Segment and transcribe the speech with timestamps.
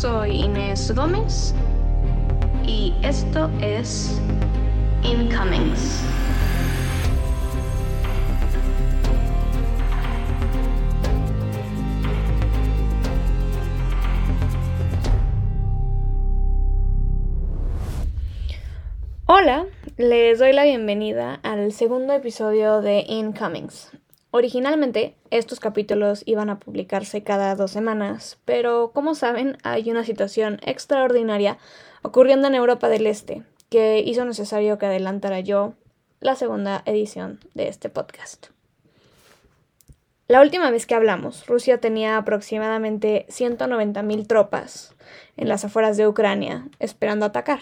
[0.00, 1.54] Soy Inés Gómez
[2.66, 4.18] y esto es
[5.02, 6.02] Incomings.
[19.26, 19.66] Hola,
[19.98, 23.90] les doy la bienvenida al segundo episodio de Incomings.
[24.32, 30.60] Originalmente, estos capítulos iban a publicarse cada dos semanas, pero como saben, hay una situación
[30.64, 31.58] extraordinaria
[32.02, 35.74] ocurriendo en Europa del Este que hizo necesario que adelantara yo
[36.20, 38.48] la segunda edición de este podcast.
[40.28, 44.94] La última vez que hablamos, Rusia tenía aproximadamente 190.000 tropas
[45.36, 47.60] en las afueras de Ucrania esperando atacar.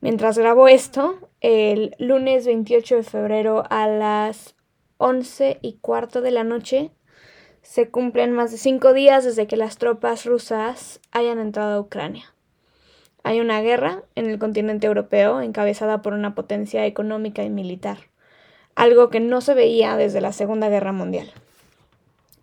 [0.00, 4.54] Mientras grabo esto, el lunes 28 de febrero a las
[5.00, 6.90] 11 y cuarto de la noche
[7.62, 12.34] se cumplen más de cinco días desde que las tropas rusas hayan entrado a Ucrania.
[13.22, 17.98] Hay una guerra en el continente europeo encabezada por una potencia económica y militar,
[18.74, 21.32] algo que no se veía desde la Segunda Guerra Mundial.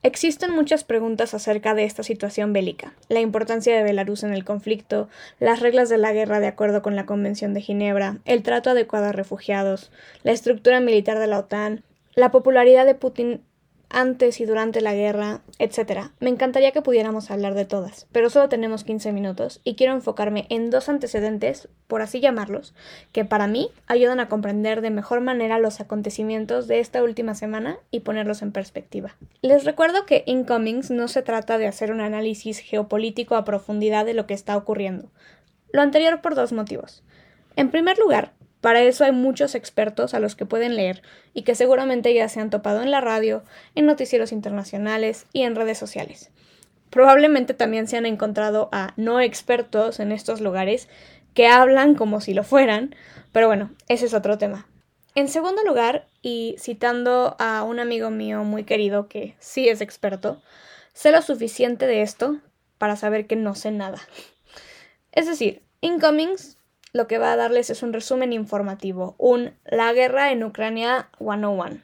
[0.01, 5.09] Existen muchas preguntas acerca de esta situación bélica, la importancia de Belarus en el conflicto,
[5.39, 9.07] las reglas de la guerra de acuerdo con la Convención de Ginebra, el trato adecuado
[9.07, 9.91] a refugiados,
[10.23, 11.83] la estructura militar de la OTAN,
[12.17, 13.43] la popularidad de Putin
[13.89, 16.09] antes y durante la guerra, etc.
[16.19, 20.47] Me encantaría que pudiéramos hablar de todas, pero solo tenemos 15 minutos y quiero enfocarme
[20.49, 22.73] en dos antecedentes, por así llamarlos,
[23.11, 27.77] que para mí ayudan a comprender de mejor manera los acontecimientos de esta última semana
[27.91, 29.15] y ponerlos en perspectiva.
[29.43, 34.15] Les recuerdo que Incomings no se trata de hacer un análisis geopolítico a profundidad de
[34.15, 35.11] lo que está ocurriendo.
[35.71, 37.03] Lo anterior por dos motivos.
[37.55, 41.01] En primer lugar, para eso hay muchos expertos a los que pueden leer
[41.33, 43.43] y que seguramente ya se han topado en la radio,
[43.75, 46.31] en noticieros internacionales y en redes sociales.
[46.89, 50.87] Probablemente también se han encontrado a no expertos en estos lugares
[51.33, 52.95] que hablan como si lo fueran,
[53.31, 54.67] pero bueno, ese es otro tema.
[55.13, 60.41] En segundo lugar, y citando a un amigo mío muy querido que sí es experto,
[60.93, 62.37] sé lo suficiente de esto
[62.77, 63.99] para saber que no sé nada.
[65.11, 66.56] Es decir, Incomings
[66.97, 71.83] lo que va a darles es un resumen informativo, un La guerra en Ucrania 101.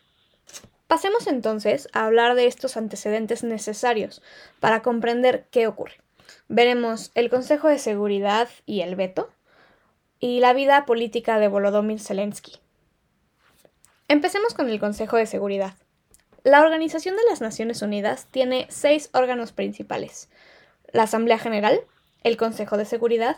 [0.87, 4.21] Pasemos entonces a hablar de estos antecedentes necesarios
[4.59, 6.01] para comprender qué ocurre.
[6.49, 9.29] Veremos el Consejo de Seguridad y el veto
[10.19, 12.59] y la vida política de Volodymyr Zelensky.
[14.07, 15.75] Empecemos con el Consejo de Seguridad.
[16.43, 20.29] La Organización de las Naciones Unidas tiene seis órganos principales.
[20.91, 21.81] La Asamblea General,
[22.23, 23.37] el Consejo de Seguridad,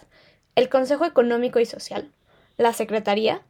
[0.56, 2.10] el Consejo Económico y Social,
[2.58, 3.42] la Secretaría,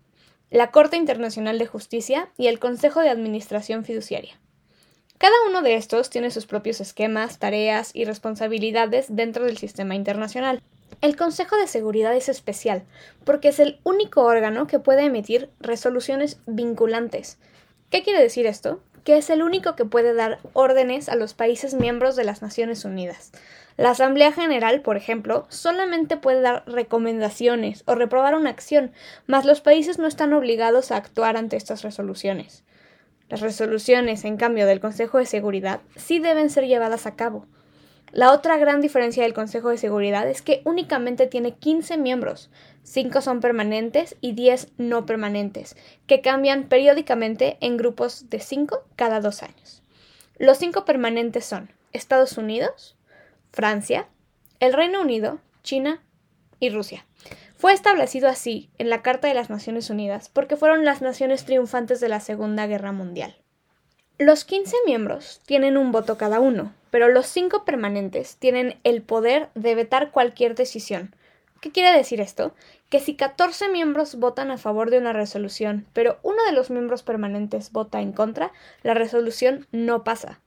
[0.50, 4.40] la Corte Internacional de Justicia y el Consejo de Administración Fiduciaria.
[5.18, 10.62] Cada uno de estos tiene sus propios esquemas, tareas y responsabilidades dentro del sistema internacional.
[11.02, 12.84] El Consejo de Seguridad es especial
[13.24, 17.38] porque es el único órgano que puede emitir resoluciones vinculantes.
[17.92, 18.82] ¿Qué quiere decir esto?
[19.06, 22.84] Que es el único que puede dar órdenes a los países miembros de las Naciones
[22.84, 23.32] Unidas.
[23.78, 28.92] La Asamblea General, por ejemplo, solamente puede dar recomendaciones o reprobar una acción,
[29.28, 32.66] mas los países no están obligados a actuar ante estas resoluciones.
[33.30, 37.48] Las resoluciones, en cambio, del Consejo de Seguridad sí deben ser llevadas a cabo.
[38.16, 42.50] La otra gran diferencia del Consejo de Seguridad es que únicamente tiene 15 miembros,
[42.84, 45.76] 5 son permanentes y 10 no permanentes,
[46.08, 49.84] que cambian periódicamente en grupos de 5 cada dos años.
[50.40, 52.96] Los 5 permanentes son Estados Unidos,
[53.52, 54.08] Francia,
[54.62, 56.02] el Reino Unido, China
[56.62, 57.06] y Rusia.
[57.58, 62.00] Fue establecido así en la Carta de las Naciones Unidas porque fueron las naciones triunfantes
[62.00, 63.36] de la Segunda Guerra Mundial.
[64.18, 69.50] Los 15 miembros tienen un voto cada uno, pero los 5 permanentes tienen el poder
[69.56, 71.14] de vetar cualquier decisión.
[71.60, 72.56] ¿Qué quiere decir esto?
[72.90, 77.04] Que si 14 miembros votan a favor de una resolución, pero uno de los miembros
[77.04, 80.40] permanentes vota en contra, la resolución no pasa.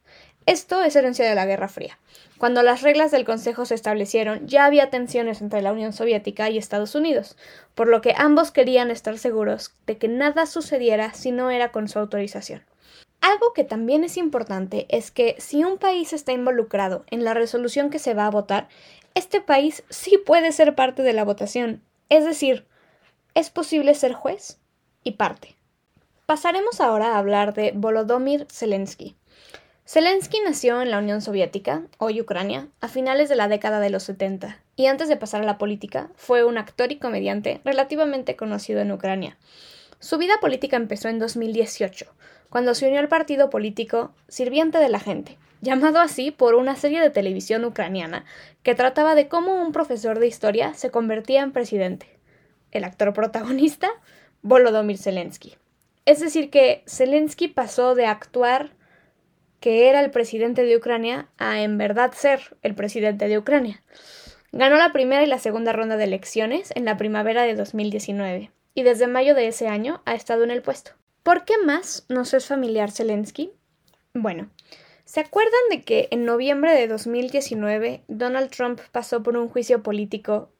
[0.46, 1.98] Esto es herencia de la Guerra Fría.
[2.38, 6.56] Cuando las reglas del Consejo se establecieron, ya había tensiones entre la Unión Soviética y
[6.56, 7.36] Estados Unidos,
[7.74, 11.86] por lo que ambos querían estar seguros de que nada sucediera si no era con
[11.86, 12.62] su autorización.
[13.20, 17.90] Algo que también es importante es que si un país está involucrado en la resolución
[17.90, 18.68] que se va a votar,
[19.14, 22.66] este país sí puede ser parte de la votación, es decir,
[23.34, 24.58] es posible ser juez
[25.02, 25.56] y parte.
[26.26, 29.16] Pasaremos ahora a hablar de Volodymyr Zelensky.
[29.86, 34.02] Zelensky nació en la Unión Soviética, hoy Ucrania, a finales de la década de los
[34.02, 38.80] 70, y antes de pasar a la política, fue un actor y comediante relativamente conocido
[38.80, 39.38] en Ucrania.
[40.00, 42.06] Su vida política empezó en 2018,
[42.50, 47.00] cuando se unió al partido político Sirviente de la Gente, llamado así por una serie
[47.00, 48.24] de televisión ucraniana
[48.62, 52.06] que trataba de cómo un profesor de historia se convertía en presidente.
[52.70, 53.90] El actor protagonista,
[54.42, 55.56] Volodymyr Zelensky.
[56.04, 58.70] Es decir, que Zelensky pasó de actuar
[59.58, 63.82] que era el presidente de Ucrania a en verdad ser el presidente de Ucrania.
[64.52, 68.84] Ganó la primera y la segunda ronda de elecciones en la primavera de 2019 y
[68.84, 70.92] desde mayo de ese año ha estado en el puesto.
[71.24, 73.50] ¿Por qué más nos es familiar Zelensky?
[74.14, 74.50] Bueno,
[75.04, 80.52] ¿se acuerdan de que en noviembre de 2019 Donald Trump pasó por un juicio político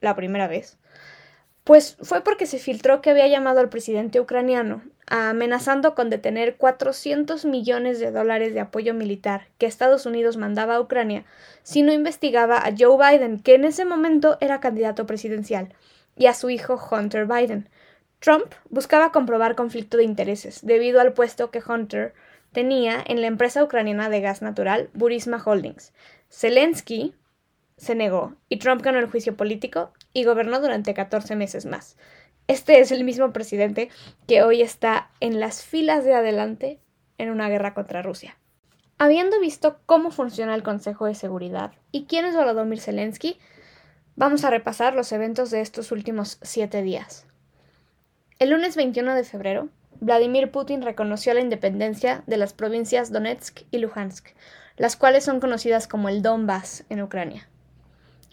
[0.00, 0.78] la primera vez?
[1.64, 7.44] Pues fue porque se filtró que había llamado al presidente ucraniano, amenazando con detener 400
[7.44, 11.24] millones de dólares de apoyo militar que Estados Unidos mandaba a Ucrania
[11.64, 15.74] si no investigaba a Joe Biden, que en ese momento era candidato presidencial,
[16.18, 17.68] y a su hijo Hunter Biden.
[18.18, 22.14] Trump buscaba comprobar conflicto de intereses debido al puesto que Hunter
[22.52, 25.92] tenía en la empresa ucraniana de gas natural Burisma Holdings.
[26.28, 27.14] Zelensky
[27.76, 31.96] se negó y Trump ganó el juicio político y gobernó durante 14 meses más.
[32.48, 33.88] Este es el mismo presidente
[34.26, 36.80] que hoy está en las filas de adelante
[37.18, 38.36] en una guerra contra Rusia.
[38.96, 43.38] Habiendo visto cómo funciona el Consejo de Seguridad y quién es Volodymyr Zelensky,
[44.18, 47.24] vamos a repasar los eventos de estos últimos siete días.
[48.40, 49.68] El lunes 21 de febrero,
[50.00, 54.30] Vladimir Putin reconoció la independencia de las provincias Donetsk y Luhansk,
[54.76, 57.48] las cuales son conocidas como el Donbass en Ucrania.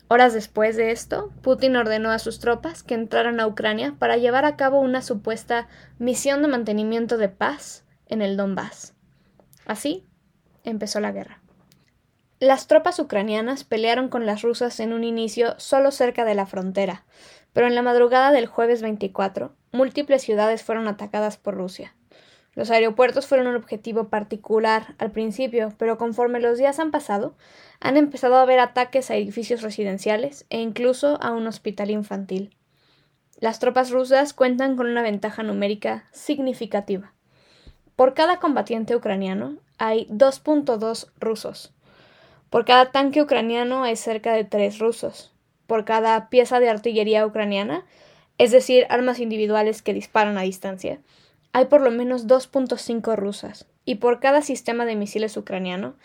[0.07, 4.45] Horas después de esto, Putin ordenó a sus tropas que entraran a Ucrania para llevar
[4.45, 5.67] a cabo una supuesta
[5.99, 8.95] misión de mantenimiento de paz en el Donbass.
[9.67, 10.03] Así
[10.63, 11.44] empezó la guerra.
[12.45, 17.03] Las tropas ucranianas pelearon con las rusas en un inicio solo cerca de la frontera,
[17.53, 21.95] pero en la madrugada del jueves 24, múltiples ciudades fueron atacadas por Rusia.
[22.53, 27.35] Los aeropuertos fueron un objetivo particular al principio, pero conforme los días han pasado,
[27.79, 32.55] han empezado a haber ataques a edificios residenciales e incluso a un hospital infantil.
[33.39, 37.11] Las tropas rusas cuentan con una ventaja numérica significativa.
[37.95, 41.71] Por cada combatiente ucraniano hay 2.2 rusos.
[42.55, 45.33] Por cada tanque ucraniano hay cerca de 3 rusos.
[45.67, 47.83] Por cada pieza de artillería ucraniana,
[48.37, 51.01] es decir, armas individuales que disparan a distancia,
[51.51, 55.95] hay por lo menos 2.5 rusas, y por cada sistema de misiles ucraniano,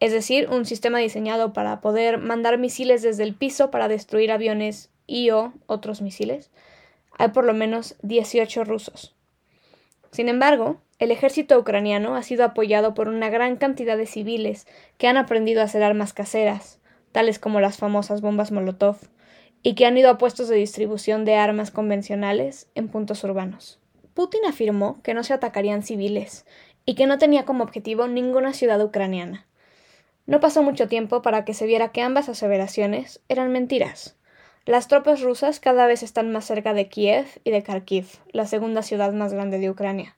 [0.00, 4.90] es decir, un sistema diseñado para poder mandar misiles desde el piso para destruir aviones
[5.06, 6.50] y o otros misiles,
[7.18, 9.14] hay por lo menos 18 rusos.
[10.10, 14.66] Sin embargo, el ejército ucraniano ha sido apoyado por una gran cantidad de civiles
[14.98, 16.78] que han aprendido a hacer armas caseras,
[17.10, 18.98] tales como las famosas bombas Molotov,
[19.62, 23.80] y que han ido a puestos de distribución de armas convencionales en puntos urbanos.
[24.12, 26.44] Putin afirmó que no se atacarían civiles
[26.84, 29.46] y que no tenía como objetivo ninguna ciudad ucraniana.
[30.26, 34.16] No pasó mucho tiempo para que se viera que ambas aseveraciones eran mentiras.
[34.66, 38.82] Las tropas rusas cada vez están más cerca de Kiev y de Kharkiv, la segunda
[38.82, 40.16] ciudad más grande de Ucrania.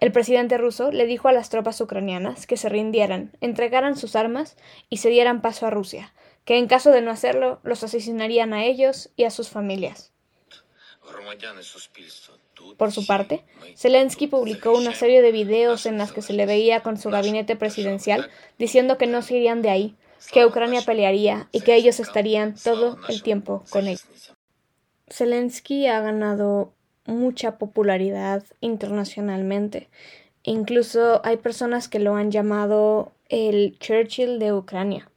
[0.00, 4.56] El presidente ruso le dijo a las tropas ucranianas que se rindieran, entregaran sus armas
[4.88, 6.14] y se dieran paso a Rusia,
[6.46, 10.12] que en caso de no hacerlo los asesinarían a ellos y a sus familias.
[12.78, 13.44] Por su parte,
[13.76, 17.56] Zelensky publicó una serie de videos en las que se le veía con su gabinete
[17.56, 19.96] presidencial diciendo que no se irían de ahí,
[20.32, 23.98] que Ucrania pelearía y que ellos estarían todo el tiempo con él.
[25.08, 26.72] Zelensky ha ganado
[27.10, 29.88] mucha popularidad internacionalmente.
[30.42, 35.10] Incluso hay personas que lo han llamado el Churchill de Ucrania.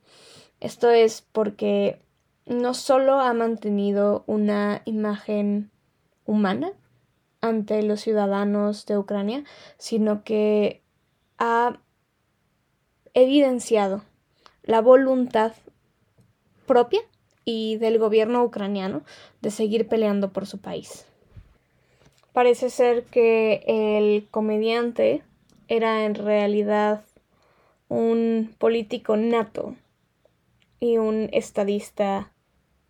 [0.60, 2.02] Esto es porque
[2.46, 5.72] no solo ha mantenido una imagen
[6.26, 6.72] humana
[7.42, 9.44] ante los ciudadanos de Ucrania,
[9.78, 10.82] sino que
[11.38, 11.80] ha
[13.14, 14.04] evidenciado
[14.64, 15.54] la voluntad
[16.66, 17.02] propia
[17.46, 19.04] y del gobierno ucraniano
[19.42, 21.06] de seguir peleando por su país.
[22.34, 25.22] Parece ser que el comediante
[25.68, 27.06] era en realidad
[27.90, 29.76] un político nato
[30.80, 32.34] y un estadista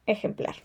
[0.05, 0.55] ejemplar.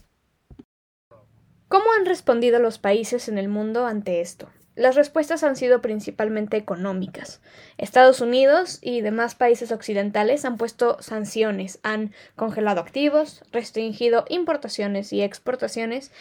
[1.68, 4.48] ¿Cómo han respondido los países en el mundo ante esto?
[4.76, 7.42] Las respuestas han sido principalmente económicas.
[7.78, 15.22] Estados Unidos y demás países occidentales han puesto sanciones, han congelado activos, restringido importaciones y
[15.22, 16.12] exportaciones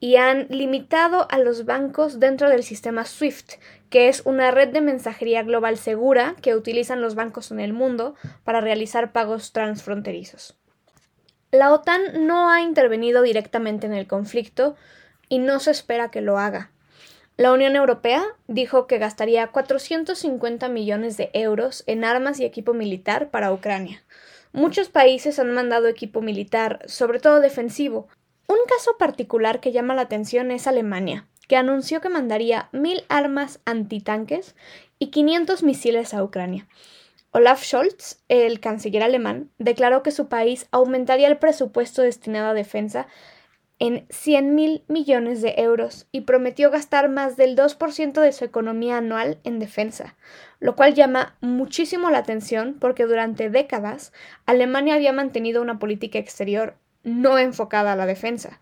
[0.00, 4.80] y han limitado a los bancos dentro del sistema SWIFT, que es una red de
[4.80, 10.56] mensajería global segura que utilizan los bancos en el mundo para realizar pagos transfronterizos.
[11.52, 14.76] La OTAN no ha intervenido directamente en el conflicto
[15.28, 16.70] y no se espera que lo haga.
[17.36, 23.30] La Unión Europea dijo que gastaría 450 millones de euros en armas y equipo militar
[23.30, 24.02] para Ucrania.
[24.52, 28.08] Muchos países han mandado equipo militar, sobre todo defensivo.
[28.50, 33.60] Un caso particular que llama la atención es Alemania, que anunció que mandaría mil armas
[33.64, 34.56] antitanques
[34.98, 36.66] y 500 misiles a Ucrania.
[37.30, 43.06] Olaf Scholz, el canciller alemán, declaró que su país aumentaría el presupuesto destinado a defensa
[43.78, 48.96] en 100 mil millones de euros y prometió gastar más del 2% de su economía
[48.96, 50.16] anual en defensa,
[50.58, 54.12] lo cual llama muchísimo la atención porque durante décadas
[54.44, 58.60] Alemania había mantenido una política exterior no enfocada a la defensa.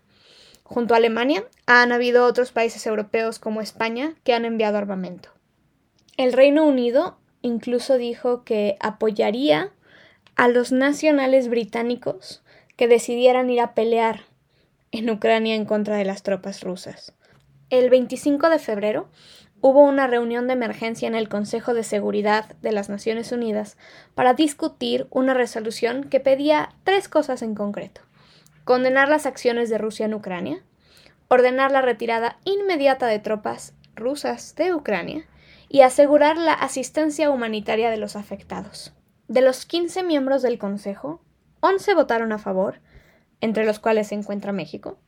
[0.63, 5.29] Junto a Alemania han habido otros países europeos como España que han enviado armamento.
[6.17, 9.71] El Reino Unido incluso dijo que apoyaría
[10.35, 12.43] a los nacionales británicos
[12.75, 14.21] que decidieran ir a pelear
[14.91, 17.13] en Ucrania en contra de las tropas rusas.
[17.69, 19.09] El 25 de febrero
[19.61, 23.77] hubo una reunión de emergencia en el Consejo de Seguridad de las Naciones Unidas
[24.15, 28.01] para discutir una resolución que pedía tres cosas en concreto.
[28.69, 30.61] Condenar las acciones de Rusia en Ucrania,
[31.27, 35.25] ordenar la retirada inmediata de tropas rusas de Ucrania
[35.69, 38.93] y asegurar la asistencia humanitaria de los afectados.
[39.27, 41.19] De los 15 miembros del Consejo,
[41.61, 42.79] 11 votaron a favor
[43.41, 44.99] entre los cuales se encuentra México.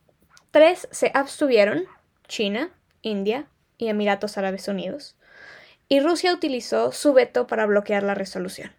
[0.50, 1.84] Tres se abstuvieron,
[2.28, 2.72] China,
[3.04, 3.46] India
[3.78, 5.18] y Emiratos Árabes Unidos.
[5.88, 8.72] Y Rusia utilizó su veto para bloquear la resolución.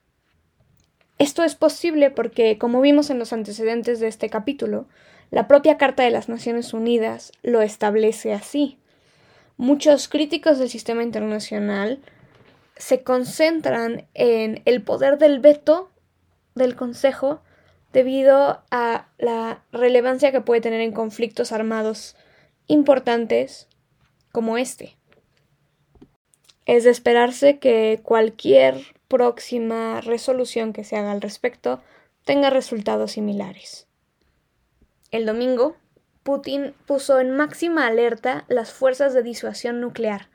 [1.23, 4.89] Esto es posible porque, como vimos en los antecedentes de este capítulo,
[5.31, 8.81] la propia Carta de las Naciones Unidas lo establece así.
[9.57, 12.01] Muchos críticos del sistema internacional
[12.77, 15.93] se concentran en el poder del veto
[16.57, 17.41] del Consejo
[17.93, 22.17] debido a la relevancia que puede tener en conflictos armados
[22.67, 23.69] importantes
[24.33, 24.97] como este.
[26.67, 31.83] Es de esperarse que cualquier próxima resolución que se haga al respecto
[32.25, 33.87] tenga resultados similares.
[35.11, 35.77] El domingo,
[36.23, 40.29] Putin puso en máxima alerta las fuerzas de disuasión nuclear,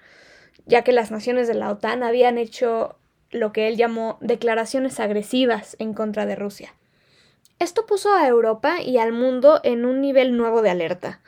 [0.68, 3.00] ya que las naciones de la OTAN habían hecho
[3.32, 6.76] lo que él llamó declaraciones agresivas en contra de Rusia.
[7.58, 11.20] Esto puso a Europa y al mundo en un nivel nuevo de alerta.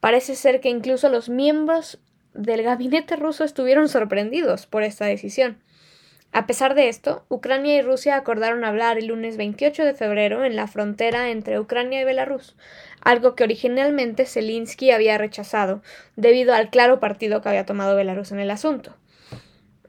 [0.00, 1.98] Parece ser que incluso los miembros
[2.34, 5.62] del gabinete ruso estuvieron sorprendidos por esta decisión.
[6.32, 10.54] A pesar de esto, Ucrania y Rusia acordaron hablar el lunes 28 de febrero en
[10.54, 12.54] la frontera entre Ucrania y Belarus,
[13.00, 15.82] algo que originalmente Zelensky había rechazado,
[16.14, 18.96] debido al claro partido que había tomado Belarus en el asunto.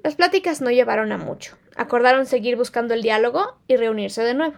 [0.04, 1.60] Las pláticas no llevaron a mucho.
[1.76, 4.58] Acordaron seguir buscando el diálogo y reunirse de nuevo.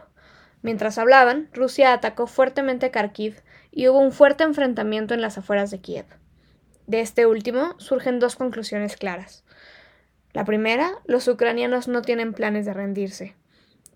[0.61, 5.81] Mientras hablaban, Rusia atacó fuertemente Kharkiv y hubo un fuerte enfrentamiento en las afueras de
[5.81, 6.05] Kiev.
[6.87, 9.43] De este último surgen dos conclusiones claras.
[10.33, 13.35] La primera, los ucranianos no tienen planes de rendirse.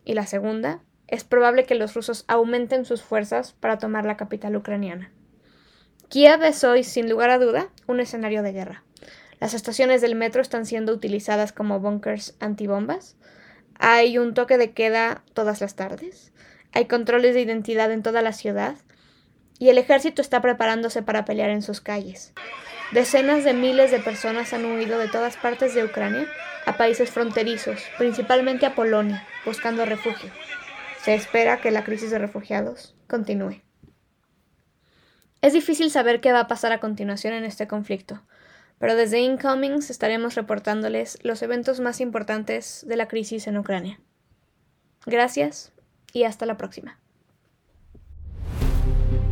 [0.05, 4.55] Y la segunda, es probable que los rusos aumenten sus fuerzas para tomar la capital
[4.55, 5.11] ucraniana.
[6.09, 8.83] Kiev es hoy, sin lugar a duda, un escenario de guerra.
[9.39, 13.17] Las estaciones del metro están siendo utilizadas como bunkers antibombas.
[13.79, 16.31] Hay un toque de queda todas las tardes
[16.77, 18.75] hay controles de identidad en toda la ciudad
[19.59, 22.33] y el ejército está preparándose para pelear en sus calles.
[22.91, 26.25] Decenas de miles de personas han huido de todas partes de Ucrania
[26.65, 30.31] a países fronterizos, principalmente a Polonia, buscando refugio.
[31.01, 33.61] Se espera que la crisis de refugiados continúe.
[35.41, 38.23] Es difícil saber qué va a pasar a continuación en este conflicto,
[38.79, 43.99] pero desde Incomings estaremos reportándoles los eventos más importantes de la crisis en Ucrania.
[45.05, 45.73] Gracias
[46.13, 46.99] y hasta la próxima.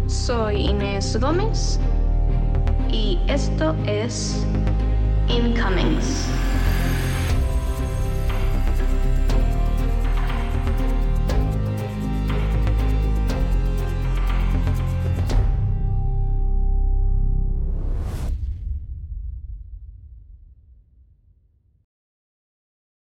[0.07, 1.79] Soy Inés Gómez
[2.95, 4.45] y esto es
[5.27, 6.44] Incomings.